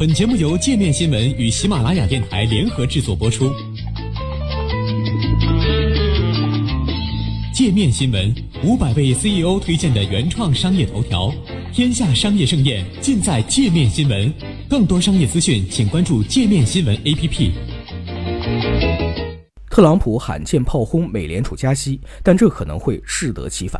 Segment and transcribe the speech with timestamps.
[0.00, 3.52] 本节目由界面新闻与喜马拉雅电台联合制作播出。
[7.52, 8.34] 界面新闻
[8.64, 11.30] 五百位 CEO 推荐的原创商业头条，
[11.70, 14.32] 天下商业盛宴尽在界面新闻。
[14.70, 17.50] 更多商业资讯，请关注界面新闻 APP。
[19.68, 23.78] 特朗普罕见炮轰美联储加息，但这可能会适得其反。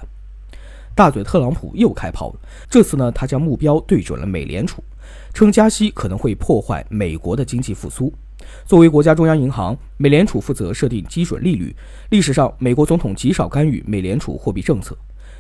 [0.94, 4.84] 大嘴特朗普又开炮了，这次呢，他将目标对准了美联储，
[5.32, 8.12] 称加息可能会破坏美国的经济复苏。
[8.66, 11.74] 作为国家中央银行，美联储负责设定基准利率。
[12.08, 14.96] 历史上，美国总统极少干预美联储货币政策。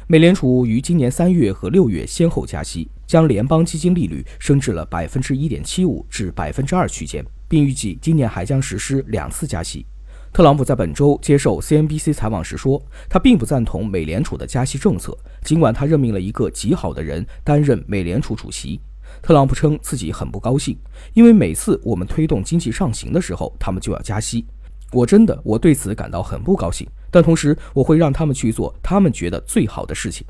[0.06, 9.86] 美联储于今年三月和六月先后加息，将联邦基金利率升至了百分之一点七五至百分之二区间，并预计今年还将实施两次加息。
[10.32, 18.80] 特朗普在本周接受 CNBC 采访时说，他并不赞同美联储的加息政策，尽管他任命了一个极好的人担任美联储主席。
[19.22, 20.76] 特朗普称自己很不高兴，
[21.14, 24.44] 因为每次我们推动经济上行的时候，他们就要加息。
[24.92, 30.26] 我真的我对此感到很不高兴，但同时我会让他们去做他们觉得最好的事情。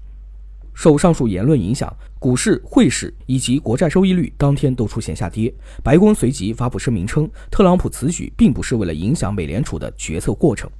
[0.72, 5.52] 受上述言论影响，股市、汇市以及国债收益率当天都出现下跌。
[5.82, 10.70] 白宫随即发布声明称，特朗普此举并不是为了影响美联储的决策过程。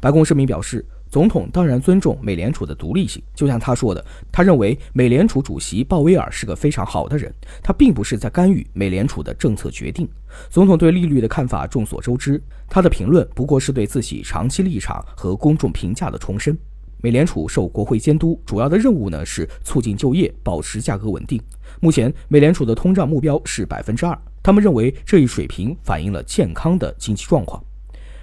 [0.00, 7.30] 白宫声明表示，总统当然尊重美联储的独立性，就像他说的，他认为美联储主席鲍威尔是个非常好的人，
[7.62, 10.08] 他并不是在干预美联储的政策决定。
[10.48, 16.56] 总统对利率的看法众所周知，他的评论不过是对自己长期立场和公众评价的重申。
[17.02, 21.38] 美联储受国会监督，主要的任务呢是促进就业，保持价格稳定。
[21.82, 27.62] 目前，美联储的通胀目标是百分之二，他们认为这一水平反映了健康的经济状况。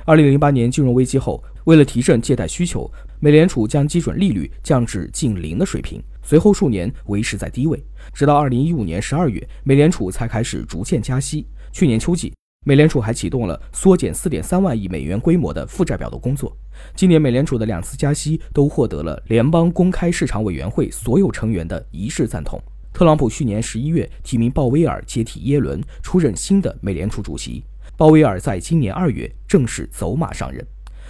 [0.06, 7.80] 二零零八年金融危机后，为了提振借贷需求，美联储将基准利率降至近零的水平，随后数年维持在低位，
[8.12, 11.46] 直到二零一五年十二月，美联储才开始逐渐加息。
[11.72, 12.34] 去年秋季。
[12.66, 16.58] 美联储还启动了缩减4.3万亿美元规模的负债表的工作。
[16.96, 22.60] 今年美联储的两次加息都获得了联邦公开市场委员会所有成员的一致赞同。
[22.92, 27.64] 特朗普去年十一月提名鲍威尔接替耶伦出任新的美联储主席，
[27.96, 30.66] 鲍威尔在今年二月正式走马上任。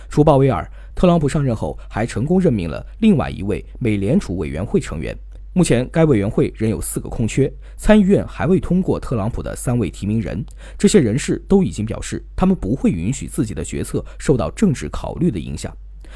[0.10, 5.16] 除鲍威尔，特朗普上任后还成功任命了另外一位美联储委员会成员。
[5.54, 10.44] 目前，该委员会仍有四个空缺，参议院还未通过特朗普的三位提名人。
[10.78, 15.76] 这些人士都已经表示，他们不会允许自己的决策受到政治考虑的影响。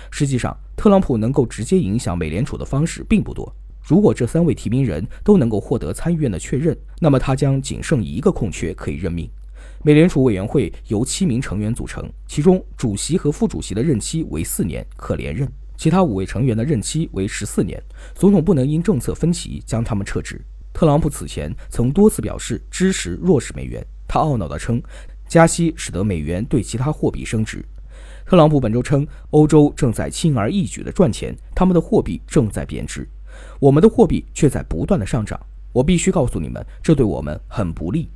[0.09, 3.53] 实际上，特朗普能够直接影响美联储的方式并不多。
[3.83, 9.29] 如果这三位提名人都能够获得参议院的确认，那么他将仅剩一个空缺可以任命。
[9.85, 15.45] 美联储委员会由七名成员组成，其中主席和副主席的任期为四年，可连任。
[15.75, 17.83] 其他五位成员的任期为十四年，
[18.15, 20.39] 总统不能因政策分歧将他们撤职。
[20.73, 24.81] 特朗普此前曾多次表示支持弱势美元，他懊恼地称，
[25.27, 27.61] 加息使得美元对其他货币升值。
[28.25, 33.05] 特朗普本周称，欧洲正在轻而易举地赚钱，他们的货币正在贬值，
[33.59, 35.37] 我们的货币却在不断的上涨。
[35.73, 38.07] 我必须告诉你们，这对我们很不利。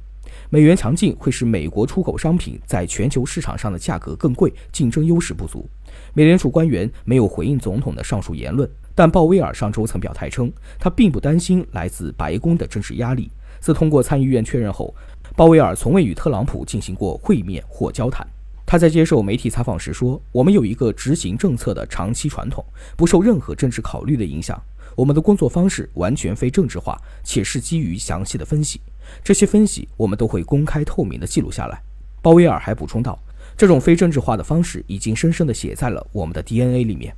[0.49, 5.67] 美元强劲会使美国出口商品在全球市场上的价格更贵，竞争优势不足。
[6.13, 13.31] 美联储官员没有回应总统的上述言论，但鲍威尔上周曾表态称，他并不担心来自白宫的政治压力。
[13.59, 14.93] 自通过参议院确认后，
[15.35, 18.25] 鲍威尔从未与特朗普进行过会面或交谈。
[18.65, 22.63] 他在接受媒体采访时说：“我们有一个执行政策的长期传统，
[22.97, 24.61] 不受任何政治考虑的影响。
[24.93, 28.81] 我们的工作方式完全非政治化，且是基于详细的分析。
[29.23, 31.81] 这些分析我们都会公开透明地记录下来。”
[32.21, 33.17] 鲍威尔还补充道。
[33.55, 37.11] 这种非政治化的方式已经深深地写在了我们的 DNA 里面。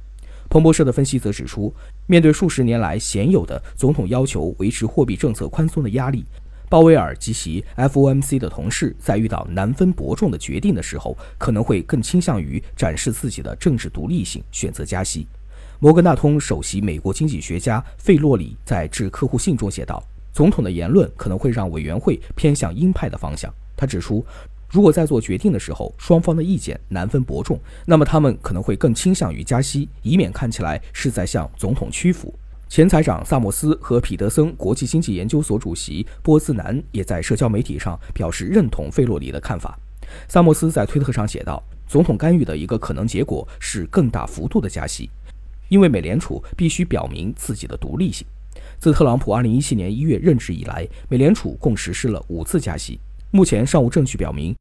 [0.49, 1.73] 彭博社的分析则指出，
[2.07, 6.25] 面对数十年来鲜有的总统要求维持货币政策宽松的压力，
[6.69, 15.27] 鲍威尔及其 FOMC 的同事在遇到难分伯仲的决定的时候，可能会更倾向于展示自己的政治独立性，选择加息。
[15.79, 20.01] 摩根大通首席美国经济学家费洛里在致客户信中写道
[20.31, 24.25] ：“总统的言论可能会让委员会偏向鹰派的方向。”他指出。
[24.71, 32.31] 如果在做决定的时候，双方的意见难分伯仲，那么他们可能会更倾向于加息，以免看起来是在向总统屈服。
[32.67, 39.75] 前财长萨默斯和彼得森国际经济研究所主席波兹南也在社交媒体上表示认同费洛里的看法。
[40.27, 45.09] 萨默斯在推特上写道：“总统干预的一个可能结果是更大幅度的加息，
[45.69, 48.27] 因为美联储必须表明自己的独立性。
[48.77, 52.99] 自特朗普2017年1月任职以来，美联储共实施了五次加息。”
[53.31, 54.55] 目前尚无证据表明，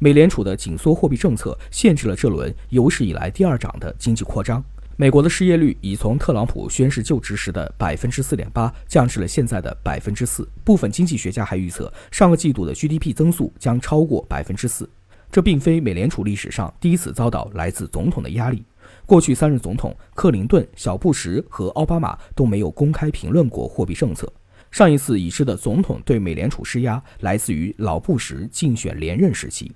[0.00, 4.64] 美联储的紧缩货币政策限制了这轮有史以来第二涨的经济扩张。
[4.96, 10.48] 美国的失业率已从特朗普宣誓就职时的百分之四点八降至了现在的百分之四。
[10.62, 14.88] 部分经济学家还预测，上个季度的 GDP 增速将超过百分之四。
[15.32, 18.64] 这并非美联储历史上第一次遭到来自总统的压力。
[19.06, 24.32] 过去三任总统克林顿、小布什和奥巴马都没有公开评论过货币政策。
[24.70, 29.70] 上一次已知的总统对美联储施压，来自于老布什竞选连任时期。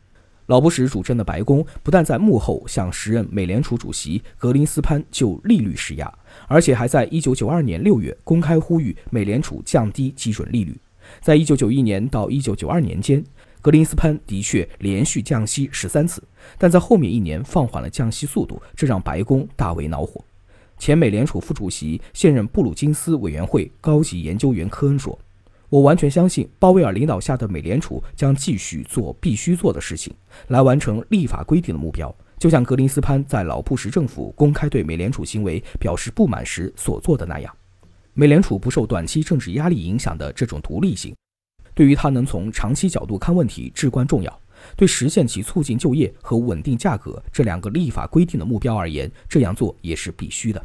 [0.46, 6.12] 老布什主政的白宫不但在幕后向时任美联储主席格林斯潘就利率施压，
[6.46, 10.74] 而且还在1992年6月公开呼吁美联储降低基准利率。
[11.20, 13.22] 在1991年到1992年间，
[13.68, 16.22] 格林斯潘的确连续降息十三次，
[16.56, 20.24] 但在后面一年放缓了降息速度，这让白宫大为恼火。
[20.78, 25.18] 前美联储副主席、现任布鲁金斯委员会高级研究员科恩说。
[25.68, 30.14] 我完全相信鲍威尔领导下的美联储将继续做必须做的事情，
[30.46, 37.54] 来完成立法规定的目标，就像格林斯潘在老布什政府公开对美联储行为表示不满时所做的那样。
[38.14, 41.14] 美联储不受短期政治压力影响的这种独立性，
[41.78, 44.40] 对于他能从长期角度看问题至关重要。
[44.76, 50.60] 对实现其促进就业和稳定价格这两个立法规定的目标而言，这样做也是必须的。